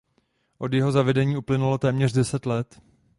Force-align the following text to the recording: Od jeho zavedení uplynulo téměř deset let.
Od 0.59 0.73
jeho 0.73 0.91
zavedení 0.91 1.37
uplynulo 1.37 1.77
téměř 1.77 2.13
deset 2.13 2.45
let. 2.45 2.81